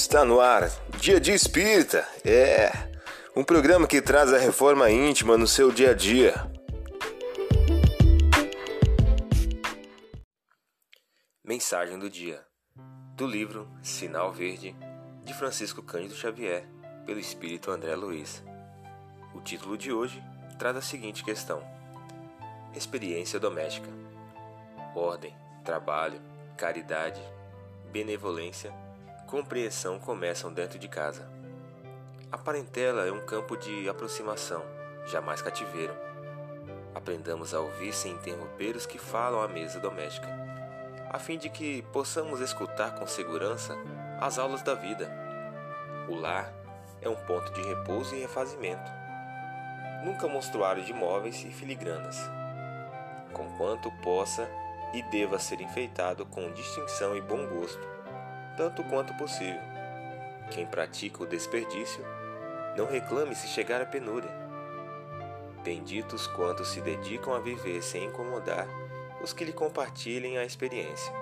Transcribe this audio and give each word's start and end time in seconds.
Está 0.00 0.24
no 0.24 0.40
ar, 0.40 0.70
Dia 1.00 1.18
de 1.18 1.32
Espírita. 1.32 2.06
É 2.24 2.70
um 3.34 3.42
programa 3.42 3.84
que 3.84 4.00
traz 4.00 4.32
a 4.32 4.38
reforma 4.38 4.88
íntima 4.88 5.36
no 5.36 5.46
seu 5.46 5.72
dia 5.72 5.90
a 5.90 5.92
dia. 5.92 6.34
Mensagem 11.44 11.98
do 11.98 12.08
dia 12.08 12.40
do 13.16 13.26
livro 13.26 13.68
Sinal 13.82 14.32
Verde 14.32 14.74
de 15.24 15.34
Francisco 15.34 15.82
Cândido 15.82 16.14
Xavier, 16.14 16.64
pelo 17.04 17.18
espírito 17.18 17.72
André 17.72 17.96
Luiz. 17.96 18.40
O 19.34 19.40
título 19.40 19.76
de 19.76 19.92
hoje 19.92 20.22
traz 20.60 20.76
a 20.76 20.80
seguinte 20.80 21.24
questão: 21.24 21.60
Experiência 22.72 23.40
doméstica. 23.40 23.90
Ordem, 24.94 25.36
trabalho, 25.64 26.22
caridade, 26.56 27.20
benevolência 27.90 28.72
compreensão 29.28 29.98
começam 29.98 30.50
dentro 30.50 30.78
de 30.78 30.88
casa. 30.88 31.28
A 32.32 32.38
parentela 32.38 33.06
é 33.06 33.12
um 33.12 33.20
campo 33.26 33.58
de 33.58 33.86
aproximação, 33.86 34.64
jamais 35.06 35.42
cativeiro. 35.42 35.94
Aprendamos 36.94 37.52
a 37.52 37.60
ouvir 37.60 37.92
sem 37.92 38.12
interromper 38.12 38.74
os 38.74 38.86
que 38.86 38.98
falam 38.98 39.42
à 39.42 39.46
mesa 39.46 39.78
doméstica, 39.80 40.26
a 41.10 41.18
fim 41.18 41.36
de 41.36 41.50
que 41.50 41.82
possamos 41.92 42.40
escutar 42.40 42.98
com 42.98 43.06
segurança 43.06 43.76
as 44.18 44.38
aulas 44.38 44.62
da 44.62 44.74
vida. 44.74 45.10
O 46.08 46.14
lar 46.14 46.50
é 47.02 47.08
um 47.08 47.16
ponto 47.26 47.52
de 47.52 47.60
repouso 47.62 48.14
e 48.14 48.20
refazimento. 48.20 48.90
Nunca 50.06 50.26
monstruário 50.26 50.82
de 50.82 50.94
móveis 50.94 51.44
e 51.44 51.50
filigranas. 51.50 52.18
Conquanto 53.34 53.92
possa 54.02 54.48
e 54.94 55.02
deva 55.02 55.38
ser 55.38 55.60
enfeitado 55.60 56.24
com 56.24 56.50
distinção 56.52 57.14
e 57.14 57.20
bom 57.20 57.46
gosto 57.46 57.97
tanto 58.58 58.82
quanto 58.82 59.14
possível. 59.14 59.60
Quem 60.50 60.66
pratica 60.66 61.22
o 61.22 61.26
desperdício, 61.26 62.04
não 62.76 62.86
reclame 62.86 63.32
se 63.36 63.46
chegar 63.46 63.80
à 63.80 63.86
penúria. 63.86 64.30
Benditos 65.62 66.26
quantos 66.26 66.68
se 66.68 66.80
dedicam 66.80 67.32
a 67.34 67.38
viver 67.38 67.80
sem 67.82 68.06
incomodar 68.06 68.66
os 69.22 69.32
que 69.32 69.44
lhe 69.44 69.52
compartilhem 69.52 70.38
a 70.38 70.44
experiência. 70.44 71.12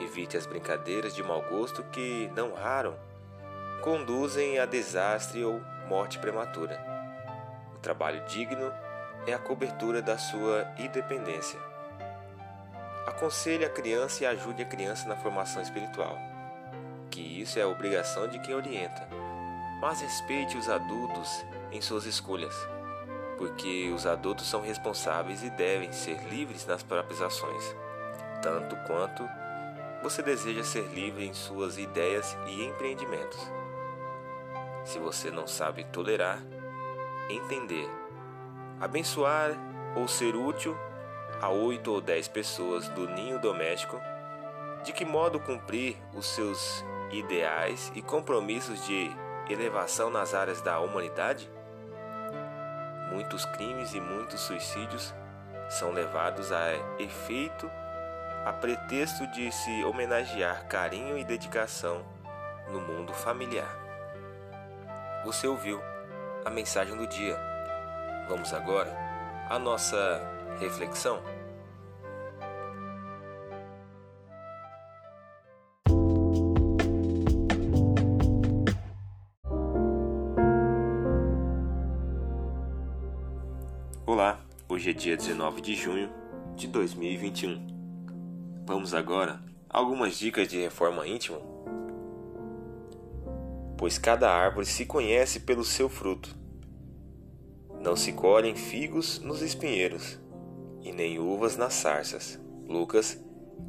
Evite 0.00 0.36
as 0.36 0.44
brincadeiras 0.44 1.14
de 1.14 1.22
mau 1.22 1.40
gosto 1.42 1.82
que, 1.84 2.30
não 2.36 2.52
raro, 2.52 2.94
conduzem 3.82 4.58
a 4.58 4.66
desastre 4.66 5.42
ou 5.42 5.62
morte 5.88 6.18
prematura. 6.18 6.78
O 7.74 7.78
trabalho 7.78 8.22
digno 8.26 8.70
é 9.26 9.32
a 9.32 9.38
cobertura 9.38 10.02
da 10.02 10.18
sua 10.18 10.66
independência. 10.78 11.58
Aconselhe 13.06 13.64
a 13.64 13.70
criança 13.70 14.24
e 14.24 14.26
ajude 14.26 14.62
a 14.62 14.66
criança 14.66 15.08
na 15.08 15.16
formação 15.16 15.62
espiritual 15.62 16.33
que 17.14 17.40
isso 17.40 17.60
é 17.60 17.62
a 17.62 17.68
obrigação 17.68 18.26
de 18.26 18.40
quem 18.40 18.56
orienta, 18.56 19.06
mas 19.80 20.00
respeite 20.00 20.58
os 20.58 20.68
adultos 20.68 21.46
em 21.70 21.80
suas 21.80 22.06
escolhas, 22.06 22.52
porque 23.38 23.88
os 23.94 24.04
adultos 24.04 24.48
são 24.48 24.60
responsáveis 24.60 25.44
e 25.44 25.50
devem 25.50 25.92
ser 25.92 26.18
livres 26.28 26.66
nas 26.66 26.82
próprias 26.82 27.22
ações, 27.22 27.76
tanto 28.42 28.74
quanto 28.88 29.22
você 30.02 30.22
deseja 30.22 30.64
ser 30.64 30.88
livre 30.88 31.24
em 31.24 31.32
suas 31.32 31.78
ideias 31.78 32.36
e 32.48 32.64
empreendimentos. 32.64 33.48
Se 34.84 34.98
você 34.98 35.30
não 35.30 35.46
sabe 35.46 35.84
tolerar, 35.84 36.42
entender, 37.30 37.88
abençoar 38.80 39.52
ou 39.94 40.08
ser 40.08 40.34
útil 40.34 40.76
a 41.40 41.48
oito 41.48 41.92
ou 41.92 42.00
dez 42.00 42.26
pessoas 42.26 42.88
do 42.88 43.08
ninho 43.08 43.38
doméstico, 43.38 44.00
de 44.82 44.92
que 44.92 45.04
modo 45.04 45.38
cumprir 45.38 45.96
os 46.12 46.26
seus 46.26 46.84
ideais 47.18 47.92
e 47.94 48.02
compromissos 48.02 48.84
de 48.86 49.10
elevação 49.48 50.10
nas 50.10 50.34
áreas 50.34 50.60
da 50.60 50.80
humanidade? 50.80 51.50
Muitos 53.12 53.44
crimes 53.44 53.94
e 53.94 54.00
muitos 54.00 54.40
suicídios 54.40 55.14
são 55.68 55.92
levados 55.92 56.52
a 56.52 56.72
efeito 56.98 57.70
a 58.44 58.52
pretexto 58.52 59.26
de 59.28 59.50
se 59.50 59.84
homenagear 59.84 60.66
carinho 60.66 61.16
e 61.16 61.24
dedicação 61.24 62.04
no 62.70 62.80
mundo 62.80 63.14
familiar. 63.14 63.74
Você 65.24 65.46
ouviu 65.46 65.80
a 66.44 66.50
mensagem 66.50 66.94
do 66.94 67.06
dia. 67.06 67.38
Vamos 68.28 68.52
agora 68.52 68.94
à 69.48 69.58
nossa 69.58 70.20
reflexão. 70.60 71.33
Olá, 84.06 84.38
hoje 84.68 84.90
é 84.90 84.92
dia 84.92 85.16
19 85.16 85.62
de 85.62 85.74
junho 85.74 86.10
de 86.54 86.68
2021. 86.68 88.62
Vamos 88.66 88.92
agora 88.92 89.40
a 89.66 89.78
algumas 89.78 90.18
dicas 90.18 90.46
de 90.46 90.60
reforma 90.60 91.08
íntima? 91.08 91.40
Pois 93.78 93.96
cada 93.96 94.30
árvore 94.30 94.66
se 94.66 94.84
conhece 94.84 95.40
pelo 95.40 95.64
seu 95.64 95.88
fruto. 95.88 96.36
Não 97.80 97.96
se 97.96 98.12
colhem 98.12 98.54
figos 98.54 99.20
nos 99.20 99.40
espinheiros, 99.40 100.20
e 100.82 100.92
nem 100.92 101.18
uvas 101.18 101.56
nas 101.56 101.72
sarças. 101.72 102.38
Lucas, 102.68 103.18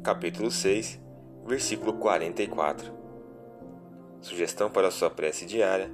capítulo 0.02 0.50
6, 0.50 1.00
versículo 1.46 1.94
44. 1.94 2.92
Sugestão 4.20 4.70
para 4.70 4.90
sua 4.90 5.08
prece 5.08 5.46
diária: 5.46 5.90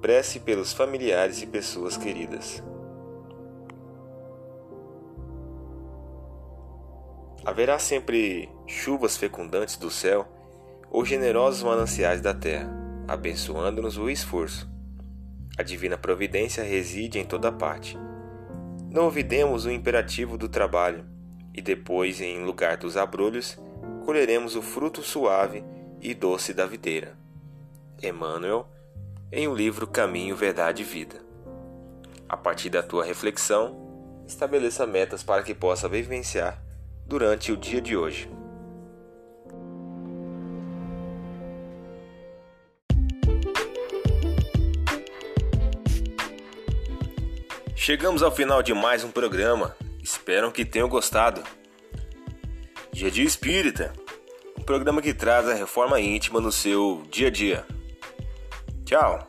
prece 0.00 0.38
pelos 0.38 0.72
familiares 0.72 1.42
e 1.42 1.46
pessoas 1.48 1.96
queridas. 1.96 2.62
Haverá 7.44 7.78
sempre 7.78 8.48
chuvas 8.66 9.18
fecundantes 9.18 9.76
do 9.76 9.90
céu 9.90 10.26
ou 10.90 11.04
generosos 11.04 11.62
mananciais 11.62 12.22
da 12.22 12.32
terra, 12.32 12.72
abençoando-nos 13.06 13.98
o 13.98 14.08
esforço. 14.08 14.66
A 15.58 15.62
divina 15.62 15.98
providência 15.98 16.64
reside 16.64 17.18
em 17.18 17.24
toda 17.24 17.52
parte. 17.52 17.98
Não 18.90 19.04
ouvidemos 19.04 19.66
o 19.66 19.70
imperativo 19.70 20.38
do 20.38 20.48
trabalho, 20.48 21.04
e 21.52 21.60
depois, 21.60 22.18
em 22.20 22.42
lugar 22.44 22.78
dos 22.78 22.96
abrolhos, 22.96 23.58
colheremos 24.06 24.56
o 24.56 24.62
fruto 24.62 25.02
suave 25.02 25.62
e 26.00 26.14
doce 26.14 26.54
da 26.54 26.64
videira. 26.64 27.14
Emmanuel, 28.02 28.66
em 29.30 29.46
o 29.46 29.54
livro 29.54 29.86
Caminho, 29.86 30.34
Verdade 30.34 30.80
e 30.80 30.84
Vida. 30.84 31.20
A 32.26 32.38
partir 32.38 32.70
da 32.70 32.82
tua 32.82 33.04
reflexão, 33.04 34.24
estabeleça 34.26 34.86
metas 34.86 35.22
para 35.22 35.42
que 35.42 35.54
possa 35.54 35.88
vivenciar 35.88 36.63
durante 37.06 37.52
o 37.52 37.56
dia 37.56 37.80
de 37.80 37.96
hoje. 37.96 38.28
Chegamos 47.76 48.22
ao 48.22 48.32
final 48.32 48.62
de 48.62 48.72
mais 48.72 49.04
um 49.04 49.10
programa. 49.10 49.76
Espero 50.02 50.50
que 50.50 50.64
tenham 50.64 50.88
gostado. 50.88 51.42
Dia 52.90 53.10
de 53.10 53.22
Espírita, 53.22 53.92
um 54.58 54.62
programa 54.62 55.02
que 55.02 55.12
traz 55.12 55.46
a 55.46 55.54
reforma 55.54 56.00
íntima 56.00 56.40
no 56.40 56.50
seu 56.50 57.02
dia 57.10 57.28
a 57.28 57.30
dia. 57.30 57.66
Tchau! 58.86 59.28